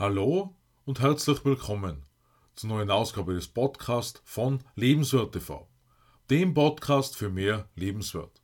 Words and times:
Hallo 0.00 0.56
und 0.86 1.00
herzlich 1.00 1.44
willkommen 1.44 2.06
zur 2.56 2.70
neuen 2.70 2.90
Ausgabe 2.90 3.34
des 3.34 3.48
Podcasts 3.48 4.22
von 4.24 4.64
Lebenswert 4.74 5.32
TV, 5.32 5.68
dem 6.30 6.54
Podcast 6.54 7.18
für 7.18 7.28
mehr 7.28 7.68
Lebenswert. 7.74 8.40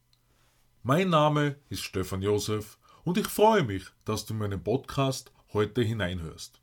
Mein 0.82 1.08
Name 1.08 1.56
ist 1.70 1.80
Stefan 1.80 2.20
Josef 2.20 2.76
und 3.04 3.16
ich 3.16 3.26
freue 3.26 3.62
mich, 3.62 3.84
dass 4.04 4.26
du 4.26 4.34
in 4.34 4.40
meinen 4.40 4.62
Podcast 4.62 5.32
heute 5.54 5.80
hineinhörst. 5.80 6.60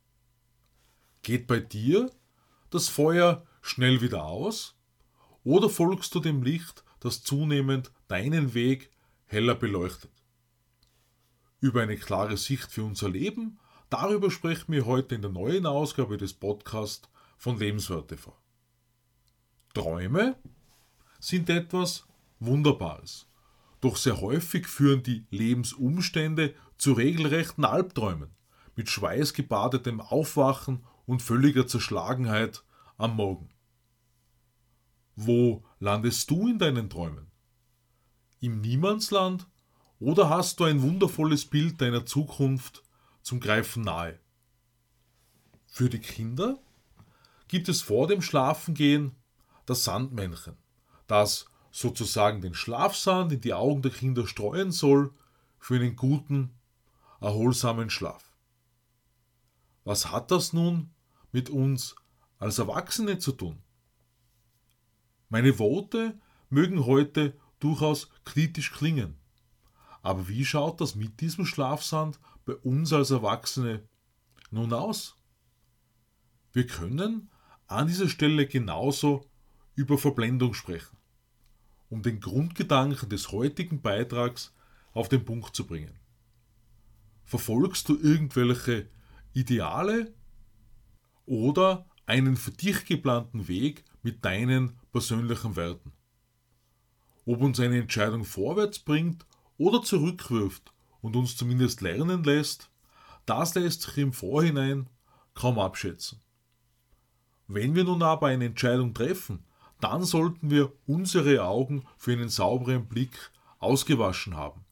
Geht 1.23 1.47
bei 1.47 1.59
dir 1.59 2.11
das 2.69 2.87
Feuer 2.87 3.47
schnell 3.63 3.99
wieder 3.99 4.23
aus 4.25 4.77
oder 5.43 5.71
folgst 5.71 6.13
du 6.13 6.19
dem 6.19 6.43
Licht, 6.43 6.83
das 6.99 7.23
zunehmend 7.23 7.91
deinen 8.09 8.53
Weg 8.53 8.91
heller 9.25 9.55
beleuchtet? 9.55 10.11
Über 11.61 11.81
eine 11.81 11.97
klare 11.97 12.37
Sicht 12.37 12.71
für 12.71 12.83
unser 12.83 13.09
Leben 13.09 13.57
Darüber 13.93 14.31
sprechen 14.31 14.71
wir 14.71 14.87
heute 14.87 15.13
in 15.13 15.21
der 15.21 15.29
neuen 15.29 15.67
Ausgabe 15.67 16.17
des 16.17 16.33
Podcasts 16.33 17.07
von 17.37 17.59
Lebenswert 17.59 18.07
TV. 18.07 18.35
Träume 19.75 20.35
sind 21.19 21.47
etwas 21.47 22.07
Wunderbares. 22.39 23.27
Doch 23.81 23.97
sehr 23.97 24.19
häufig 24.19 24.65
führen 24.65 25.03
die 25.03 25.27
Lebensumstände 25.29 26.55
zu 26.79 26.93
regelrechten 26.93 27.65
Albträumen, 27.65 28.31
mit 28.75 28.89
schweißgebadetem 28.89 30.01
Aufwachen 30.01 30.83
und 31.05 31.21
völliger 31.21 31.67
Zerschlagenheit 31.67 32.63
am 32.97 33.15
Morgen. 33.15 33.49
Wo 35.15 35.63
landest 35.79 36.31
du 36.31 36.47
in 36.47 36.57
deinen 36.57 36.89
Träumen? 36.89 37.29
Im 38.39 38.59
Niemandsland 38.59 39.47
oder 39.99 40.29
hast 40.31 40.59
du 40.59 40.63
ein 40.63 40.81
wundervolles 40.81 41.45
Bild 41.45 41.79
deiner 41.79 42.07
Zukunft 42.07 42.82
zum 43.23 43.39
Greifen 43.39 43.83
nahe. 43.83 44.19
Für 45.65 45.89
die 45.89 45.99
Kinder 45.99 46.59
gibt 47.47 47.67
es 47.69 47.81
vor 47.81 48.07
dem 48.07 48.21
Schlafengehen 48.21 49.15
das 49.65 49.85
Sandmännchen, 49.85 50.57
das 51.07 51.47
sozusagen 51.71 52.41
den 52.41 52.53
Schlafsand 52.53 53.31
in 53.31 53.41
die 53.41 53.53
Augen 53.53 53.81
der 53.81 53.91
Kinder 53.91 54.27
streuen 54.27 54.71
soll 54.71 55.11
für 55.57 55.75
einen 55.75 55.95
guten, 55.95 56.51
erholsamen 57.19 57.89
Schlaf. 57.89 58.33
Was 59.83 60.11
hat 60.11 60.29
das 60.29 60.53
nun 60.53 60.91
mit 61.31 61.49
uns 61.49 61.95
als 62.37 62.59
Erwachsene 62.59 63.17
zu 63.17 63.31
tun? 63.31 63.63
Meine 65.29 65.57
Worte 65.57 66.19
mögen 66.49 66.85
heute 66.85 67.35
durchaus 67.59 68.09
kritisch 68.25 68.71
klingen. 68.71 69.17
Aber 70.03 70.27
wie 70.27 70.45
schaut 70.45 70.81
das 70.81 70.95
mit 70.95 71.21
diesem 71.21 71.45
Schlafsand 71.45 72.19
bei 72.45 72.55
uns 72.55 72.91
als 72.93 73.11
Erwachsene 73.11 73.87
nun 74.51 74.73
aus? 74.73 75.15
Wir 76.51 76.67
können 76.67 77.29
an 77.67 77.87
dieser 77.87 78.09
Stelle 78.09 78.45
genauso 78.47 79.25
über 79.75 79.97
Verblendung 79.97 80.53
sprechen, 80.53 80.97
um 81.89 82.01
den 82.01 82.19
Grundgedanken 82.19 83.09
des 83.09 83.31
heutigen 83.31 83.81
Beitrags 83.81 84.53
auf 84.93 85.09
den 85.09 85.25
Punkt 85.25 85.55
zu 85.55 85.65
bringen. 85.65 85.97
Verfolgst 87.25 87.89
du 87.89 87.97
irgendwelche 87.97 88.87
Ideale 89.33 90.13
oder 91.25 91.87
einen 92.05 92.35
für 92.35 92.51
dich 92.51 92.85
geplanten 92.85 93.47
Weg 93.47 93.83
mit 94.03 94.23
deinen 94.25 94.77
persönlichen 94.91 95.55
Werten? 95.55 95.93
Ob 97.25 97.41
uns 97.41 97.59
eine 97.59 97.79
Entscheidung 97.79 98.25
vorwärts 98.25 98.79
bringt 98.79 99.25
oder 99.57 99.81
zurückwirft 99.81 100.72
und 101.03 101.15
uns 101.15 101.37
zumindest 101.37 101.81
lernen 101.81 102.23
lässt, 102.23 102.71
das 103.27 103.53
lässt 103.53 103.83
sich 103.83 103.97
im 103.99 104.13
Vorhinein 104.13 104.89
kaum 105.35 105.59
abschätzen. 105.59 106.19
Wenn 107.47 107.75
wir 107.75 107.83
nun 107.83 108.01
aber 108.01 108.27
eine 108.27 108.45
Entscheidung 108.45 108.93
treffen, 108.93 109.45
dann 109.79 110.03
sollten 110.03 110.49
wir 110.49 110.71
unsere 110.87 111.43
Augen 111.43 111.85
für 111.97 112.13
einen 112.13 112.29
sauberen 112.29 112.87
Blick 112.87 113.31
ausgewaschen 113.59 114.35
haben, 114.35 114.65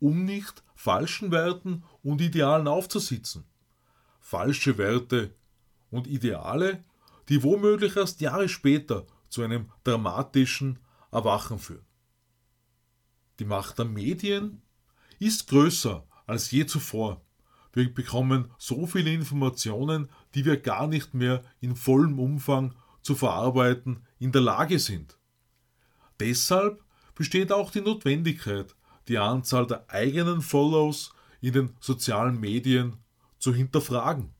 um 0.00 0.24
nicht 0.24 0.64
falschen 0.74 1.30
Werten 1.30 1.84
und 2.02 2.20
Idealen 2.20 2.66
aufzusitzen. 2.66 3.44
Falsche 4.20 4.78
Werte 4.78 5.34
und 5.90 6.06
Ideale, 6.06 6.82
die 7.28 7.42
womöglich 7.42 7.96
erst 7.96 8.22
Jahre 8.22 8.48
später 8.48 9.06
zu 9.28 9.42
einem 9.42 9.70
dramatischen 9.84 10.78
Erwachen 11.12 11.58
führen. 11.58 11.84
Die 13.38 13.44
Macht 13.44 13.78
der 13.78 13.84
Medien 13.84 14.62
ist 15.18 15.48
größer 15.48 16.06
als 16.26 16.50
je 16.50 16.66
zuvor. 16.66 17.20
Wir 17.72 17.92
bekommen 17.92 18.50
so 18.56 18.86
viele 18.86 19.12
Informationen, 19.12 20.08
die 20.34 20.44
wir 20.44 20.60
gar 20.60 20.86
nicht 20.86 21.12
mehr 21.12 21.42
in 21.60 21.74
vollem 21.74 22.18
Umfang 22.18 22.74
zu 23.02 23.14
verarbeiten 23.14 24.06
in 24.18 24.32
der 24.32 24.42
Lage 24.42 24.78
sind. 24.78 25.18
Deshalb 26.20 26.82
besteht 27.14 27.52
auch 27.52 27.70
die 27.70 27.80
Notwendigkeit, 27.80 28.74
die 29.08 29.18
Anzahl 29.18 29.66
der 29.66 29.90
eigenen 29.90 30.40
Follows 30.40 31.12
in 31.40 31.52
den 31.52 31.76
sozialen 31.80 32.38
Medien 32.40 32.96
zu 33.38 33.52
hinterfragen. 33.52 34.32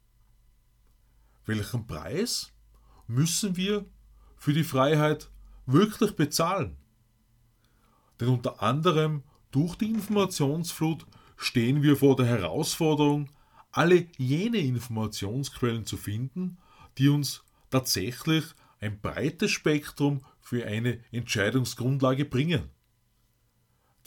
Welchen 1.44 1.86
Preis 1.86 2.52
müssen 3.06 3.56
wir 3.56 3.84
für 4.36 4.52
die 4.52 4.64
Freiheit 4.64 5.28
wirklich 5.66 6.16
bezahlen? 6.16 6.76
Denn 8.20 8.28
unter 8.28 8.62
anderem 8.62 9.24
durch 9.54 9.76
die 9.76 9.90
Informationsflut 9.90 11.06
stehen 11.36 11.80
wir 11.80 11.96
vor 11.96 12.16
der 12.16 12.26
Herausforderung, 12.26 13.30
alle 13.70 14.08
jene 14.18 14.58
Informationsquellen 14.58 15.86
zu 15.86 15.96
finden, 15.96 16.58
die 16.98 17.08
uns 17.08 17.44
tatsächlich 17.70 18.44
ein 18.80 19.00
breites 19.00 19.52
Spektrum 19.52 20.22
für 20.40 20.66
eine 20.66 20.98
Entscheidungsgrundlage 21.12 22.24
bringen. 22.24 22.68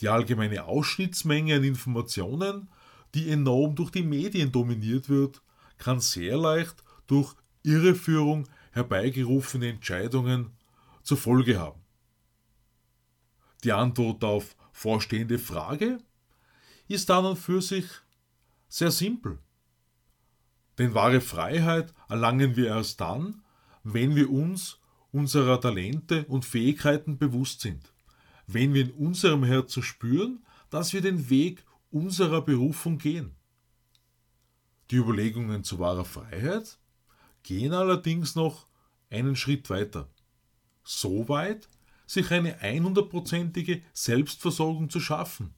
Die 0.02 0.10
allgemeine 0.10 0.66
Ausschnittsmenge 0.66 1.56
an 1.56 1.64
Informationen, 1.64 2.70
die 3.16 3.30
enorm 3.30 3.74
durch 3.76 3.92
die 3.92 4.04
Medien 4.04 4.52
dominiert 4.52 5.08
wird, 5.08 5.42
kann 5.78 6.02
sehr 6.02 6.36
leicht 6.36 6.84
durch 7.08 7.34
Irreführung 7.64 8.50
herbeigerufene 8.72 9.70
Entscheidungen 9.70 10.52
zur 11.04 11.18
Folge 11.18 11.58
haben. 11.58 11.80
Die 13.64 13.72
Antwort 13.72 14.26
auf 14.26 14.57
vorstehende 14.78 15.40
Frage 15.40 15.98
ist 16.88 17.10
dann 17.10 17.26
und 17.26 17.38
für 17.38 17.64
sich 17.64 17.86
sehr 18.70 18.92
simpel. 18.92 19.40
Denn 20.78 20.94
wahre 20.94 21.20
Freiheit 21.20 21.92
erlangen 22.08 22.56
wir 22.56 22.68
erst 22.68 23.02
dann, 23.02 23.42
wenn 23.84 24.16
wir 24.16 24.30
uns 24.30 24.80
unserer 25.12 25.60
Talente 25.60 26.26
und 26.26 26.46
Fähigkeiten 26.46 27.18
bewusst 27.18 27.62
sind, 27.62 27.92
wenn 28.46 28.76
wir 28.76 28.84
in 28.84 28.92
unserem 28.92 29.44
Herzen 29.44 29.82
spüren, 29.82 30.46
dass 30.70 30.94
wir 30.94 31.02
den 31.02 31.28
Weg 31.32 31.66
unserer 31.90 32.44
Berufung 32.44 33.00
gehen. 33.00 33.36
Die 34.92 34.98
Überlegungen 34.98 35.64
zu 35.64 35.80
wahrer 35.80 36.06
Freiheit 36.06 36.78
gehen 37.42 37.74
allerdings 37.74 38.36
noch 38.36 38.68
einen 39.10 39.36
Schritt 39.36 39.72
weiter. 39.72 40.08
So 40.84 41.28
weit, 41.30 41.68
sich 42.08 42.32
eine 42.32 42.60
100%ige 42.62 43.84
Selbstversorgung 43.94 44.90
zu 44.90 45.00
schaffen. 45.00 45.54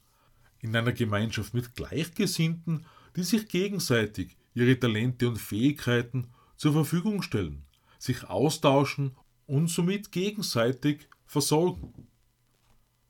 In 0.59 0.75
einer 0.75 0.91
Gemeinschaft 0.91 1.53
mit 1.53 1.75
Gleichgesinnten, 1.75 2.85
die 3.15 3.23
sich 3.23 3.47
gegenseitig 3.47 4.35
ihre 4.53 4.77
Talente 4.77 5.29
und 5.29 5.37
Fähigkeiten 5.37 6.27
zur 6.57 6.73
Verfügung 6.73 7.21
stellen, 7.21 7.65
sich 7.97 8.25
austauschen 8.25 9.15
und 9.45 9.69
somit 9.69 10.11
gegenseitig 10.11 11.07
versorgen. 11.25 12.07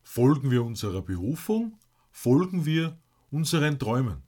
Folgen 0.03 0.51
wir 0.51 0.63
unserer 0.63 1.01
Berufung, 1.01 1.79
folgen 2.11 2.65
wir 2.65 2.99
unseren 3.31 3.79
Träumen. 3.79 4.23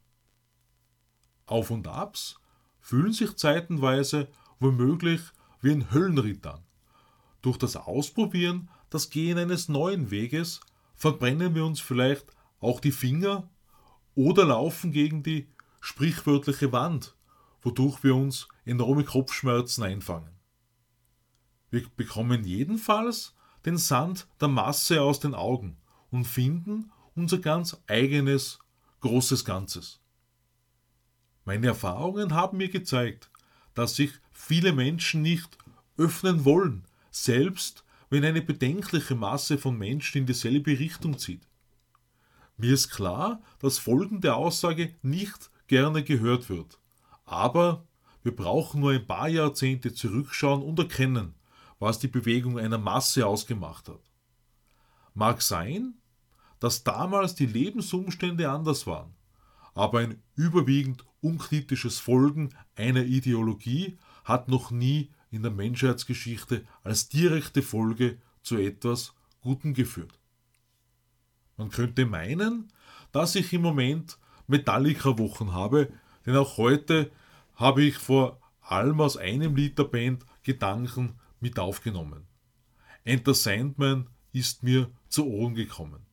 Auf 1.46 1.70
und 1.70 1.88
Abs 1.88 2.40
fühlen 2.80 3.14
sich 3.14 3.36
zeitenweise 3.36 4.30
womöglich 4.60 5.22
wie 5.62 5.72
ein 5.72 5.92
Höllenritt 5.92 6.46
an. 6.48 6.64
Durch 7.42 7.58
das 7.58 7.76
Ausprobieren 7.76 8.70
das 8.92 9.10
Gehen 9.10 9.40
eines 9.40 9.70
neuen 9.70 10.12
Weges, 10.12 10.62
verbrennen 10.96 11.56
wir 11.56 11.66
uns 11.66 11.80
vielleicht 11.80 12.28
auch 12.60 12.80
die 12.80 12.92
Finger 12.92 13.50
oder 14.14 14.46
laufen 14.46 14.92
gegen 14.92 15.24
die 15.24 15.48
sprichwörtliche 15.80 16.72
Wand, 16.72 17.16
wodurch 17.64 18.04
wir 18.04 18.16
uns 18.16 18.48
enorme 18.66 19.04
Kopfschmerzen 19.04 19.84
einfangen. 19.84 20.30
Wir 21.72 21.84
bekommen 21.96 22.44
jedenfalls 22.44 23.34
den 23.66 23.78
Sand 23.78 24.28
der 24.40 24.50
Masse 24.50 25.02
aus 25.02 25.20
den 25.20 25.34
Augen 25.34 25.78
und 26.12 26.26
finden 26.26 26.92
unser 27.16 27.40
ganz 27.40 27.82
eigenes 27.88 28.60
großes 29.00 29.46
Ganzes. 29.46 30.02
Meine 31.46 31.68
Erfahrungen 31.68 32.34
haben 32.34 32.58
mir 32.58 32.70
gezeigt, 32.70 33.32
dass 33.74 33.96
sich 33.96 34.12
viele 34.34 34.74
Menschen 34.74 35.22
nicht 35.22 35.58
öffnen 35.98 36.44
wollen, 36.44 36.84
selbst 37.10 37.86
wenn 38.12 38.26
eine 38.26 38.42
bedenkliche 38.42 39.16
Masse 39.16 39.58
von 39.58 39.78
Menschen 39.78 40.20
in 40.20 40.26
dieselbe 40.28 40.78
Richtung 40.78 41.18
zieht. 41.18 41.48
Mir 42.58 42.74
ist 42.74 42.90
klar, 42.90 43.42
dass 43.60 43.80
folgende 43.80 44.36
Aussage 44.36 44.94
nicht 45.02 45.50
gerne 45.68 46.04
gehört 46.04 46.50
wird. 46.50 46.78
Aber 47.24 47.88
wir 48.22 48.36
brauchen 48.36 48.82
nur 48.82 48.92
ein 48.92 49.08
paar 49.08 49.30
Jahrzehnte 49.30 49.94
zurückschauen 49.94 50.62
und 50.62 50.78
erkennen, 50.78 51.36
was 51.80 52.00
die 52.00 52.10
Bewegung 52.10 52.60
einer 52.60 52.78
Masse 52.78 53.26
ausgemacht 53.26 53.88
hat. 53.88 54.12
Mag 55.14 55.42
sein, 55.42 55.96
dass 56.60 56.84
damals 56.84 57.34
die 57.34 57.46
Lebensumstände 57.46 58.52
anders 58.52 58.86
waren, 58.86 59.16
aber 59.74 60.00
ein 60.00 60.22
überwiegend 60.36 61.06
unkritisches 61.22 62.00
Folgen 62.00 62.50
einer 62.76 63.04
Ideologie 63.04 63.98
hat 64.26 64.50
noch 64.50 64.70
nie 64.70 65.12
in 65.32 65.42
der 65.42 65.52
Menschheitsgeschichte 65.52 66.66
als 66.84 67.10
direkte 67.10 67.62
Folge 67.62 68.18
zu 68.44 68.58
etwas 68.58 69.14
Gutem 69.42 69.74
geführt. 69.74 70.20
Man 71.58 71.70
könnte 71.70 72.06
meinen, 72.06 72.72
dass 73.12 73.36
ich 73.36 73.52
im 73.54 73.62
Moment 73.62 74.18
Metallica-Wochen 74.48 75.54
habe, 75.54 75.92
denn 76.26 76.36
auch 76.36 76.58
heute 76.58 77.12
habe 77.56 77.84
ich 77.84 77.98
vor 77.98 78.40
allem 78.62 79.02
aus 79.02 79.18
einem 79.18 79.56
Liter 79.56 79.86
Band 79.86 80.26
Gedanken 80.44 81.20
mit 81.40 81.60
aufgenommen. 81.60 82.28
Enter 83.04 83.34
Sandman 83.34 84.08
ist 84.32 84.64
mir 84.64 84.90
zu 85.08 85.28
Ohren 85.28 85.56
gekommen. 85.56 86.06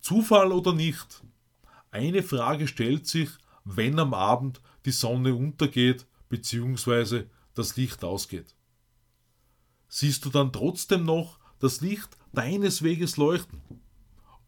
Zufall 0.00 0.52
oder 0.52 0.72
nicht? 0.72 1.22
Eine 1.90 2.22
Frage 2.22 2.68
stellt 2.68 3.06
sich, 3.06 3.30
wenn 3.64 3.98
am 3.98 4.14
Abend 4.14 4.60
die 4.84 4.92
Sonne 4.92 5.34
untergeht 5.34 6.06
bzw. 6.28 7.24
das 7.54 7.76
Licht 7.76 8.04
ausgeht. 8.04 8.54
Siehst 9.88 10.24
du 10.24 10.30
dann 10.30 10.52
trotzdem 10.52 11.04
noch 11.04 11.38
das 11.58 11.80
Licht 11.80 12.16
deines 12.32 12.82
Weges 12.82 13.16
leuchten? 13.16 13.60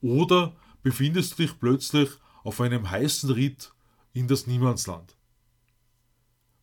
Oder 0.01 0.55
befindest 0.83 1.33
du 1.33 1.43
dich 1.43 1.59
plötzlich 1.59 2.11
auf 2.45 2.61
einem 2.61 2.91
heißen 2.91 3.31
Ritt 3.31 3.73
in 4.13 4.29
das 4.29 4.47
Niemandsland? 4.47 5.17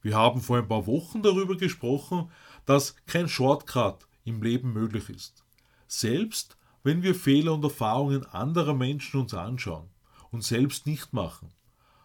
Wir 0.02 0.16
haben 0.16 0.42
vor 0.42 0.58
ein 0.58 0.68
paar 0.68 0.88
Wochen 0.88 1.22
darüber 1.22 1.58
gesprochen, 1.58 2.32
dass 2.66 2.96
kein 3.06 3.28
Shortcut 3.28 4.08
im 4.24 4.42
Leben 4.42 4.72
möglich 4.72 5.10
ist. 5.10 5.44
Selbst 5.88 6.58
wenn 6.84 7.04
wir 7.04 7.16
Fehler 7.16 7.54
und 7.54 7.64
Erfahrungen 7.64 8.26
anderer 8.26 8.74
Menschen 8.74 9.20
uns 9.20 9.34
anschauen 9.34 9.90
und 10.32 10.44
selbst 10.44 10.86
nicht 10.86 11.14
machen. 11.14 11.52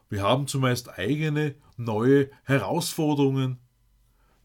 Wir 0.09 0.23
haben 0.23 0.47
zumeist 0.47 0.99
eigene, 0.99 1.55
neue 1.77 2.31
Herausforderungen. 2.43 3.59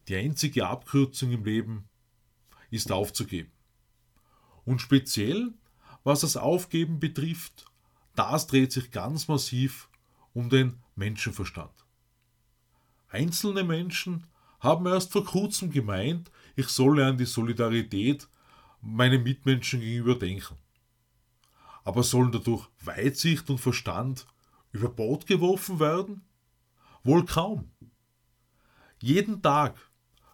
Die 0.08 0.16
einzige 0.16 0.66
Abkürzung 0.66 1.30
im 1.30 1.44
Leben 1.44 1.88
ist 2.70 2.92
aufzugeben. 2.92 3.52
Und 4.64 4.80
speziell, 4.80 5.52
was 6.04 6.20
das 6.20 6.36
Aufgeben 6.36 7.00
betrifft, 7.00 7.66
das 8.14 8.46
dreht 8.46 8.72
sich 8.72 8.90
ganz 8.90 9.28
massiv 9.28 9.88
um 10.32 10.50
den 10.50 10.78
Menschenverstand. 10.96 11.72
Einzelne 13.08 13.64
Menschen 13.64 14.26
haben 14.60 14.86
erst 14.86 15.12
vor 15.12 15.24
kurzem 15.24 15.70
gemeint, 15.70 16.30
ich 16.54 16.68
solle 16.68 17.06
an 17.06 17.16
die 17.16 17.24
Solidarität 17.24 18.28
meinen 18.80 19.22
Mitmenschen 19.22 19.80
gegenüber 19.80 20.14
denken. 20.14 20.56
Aber 21.82 22.02
sollen 22.02 22.30
dadurch 22.30 22.68
Weitsicht 22.80 23.48
und 23.50 23.58
Verstand 23.58 24.26
über 24.72 24.88
Bord 24.88 25.26
geworfen 25.26 25.80
werden? 25.80 26.22
Wohl 27.02 27.24
kaum. 27.24 27.70
Jeden 29.00 29.40
Tag 29.40 29.74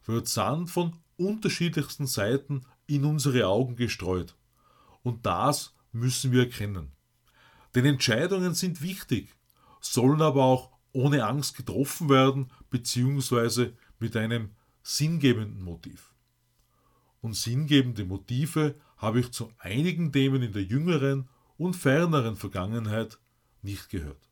wird 0.09 0.29
Sand 0.29 0.71
von 0.71 0.97
unterschiedlichsten 1.17 2.07
Seiten 2.07 2.65
in 2.87 3.05
unsere 3.05 3.47
Augen 3.47 3.77
gestreut. 3.77 4.37
Und 5.03 5.27
das 5.27 5.75
müssen 5.93 6.33
wir 6.33 6.45
erkennen. 6.45 6.93
Denn 7.75 7.85
Entscheidungen 7.85 8.55
sind 8.55 8.81
wichtig, 8.83 9.35
sollen 9.81 10.23
aber 10.23 10.45
auch 10.45 10.71
ohne 10.93 11.27
Angst 11.27 11.57
getroffen 11.57 12.09
werden, 12.09 12.51
beziehungsweise 12.71 13.77
mit 13.99 14.17
einem 14.17 14.51
sinngebenden 14.83 15.63
Motiv. 15.63 16.15
Und 17.21 17.35
sinngebende 17.35 18.05
Motive 18.05 18.77
habe 18.97 19.21
ich 19.21 19.33
zu 19.33 19.53
einigen 19.59 20.13
Themen 20.13 20.43
in 20.43 20.53
der 20.53 20.63
jüngeren 20.63 21.29
und 21.59 21.75
ferneren 21.75 22.37
Vergangenheit 22.37 23.19
nicht 23.63 23.91
gehört. 23.91 24.31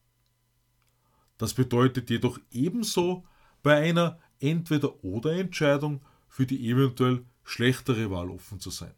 Das 1.37 1.55
bedeutet 1.55 2.09
jedoch 2.11 2.39
ebenso 2.51 3.25
bei 3.63 3.77
einer 3.77 4.21
Entweder-oder-Entscheidung 4.45 6.03
für 6.29 6.47
die 6.47 6.69
eventuell 6.69 7.25
schlechtere 7.45 8.11
Wahl 8.11 8.31
offen 8.31 8.61
zu 8.61 8.71
sein. 8.71 8.95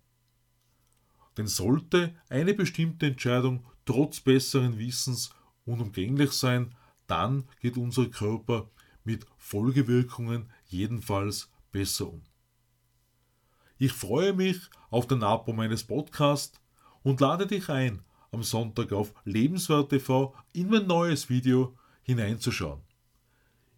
Denn 1.37 1.47
sollte 1.47 2.15
eine 2.29 2.55
bestimmte 2.55 3.07
Entscheidung 3.07 3.65
trotz 3.85 4.21
besseren 4.21 4.79
Wissens 4.79 5.31
unumgänglich 5.65 6.33
sein, 6.33 6.75
dann 7.07 7.45
geht 7.61 7.77
unser 7.77 8.07
Körper 8.07 8.69
mit 9.05 9.27
Folgewirkungen 9.37 10.51
jedenfalls 10.67 11.51
besser 11.71 12.09
um. 12.09 12.23
Ich 13.79 13.93
freue 13.93 14.33
mich 14.33 14.59
auf 14.91 15.07
den 15.07 15.23
Abo 15.23 15.53
meines 15.53 15.85
Podcasts 15.85 16.59
und 17.03 17.21
lade 17.21 17.47
dich 17.47 17.69
ein, 17.69 18.03
am 18.33 18.43
Sonntag 18.43 18.93
auf 18.93 19.15
Lebenswert 19.25 19.91
TV 19.91 20.35
in 20.53 20.71
mein 20.71 20.87
neues 20.87 21.29
Video 21.29 21.77
hineinzuschauen. 22.03 22.81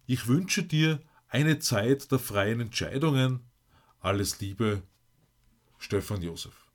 Ich 0.07 0.27
wünsche 0.27 0.63
dir 0.63 0.99
eine 1.29 1.59
Zeit 1.59 2.11
der 2.11 2.19
freien 2.19 2.59
Entscheidungen. 2.59 3.41
Alles 4.01 4.39
Liebe, 4.39 4.83
Stefan 5.77 6.21
Josef. 6.21 6.68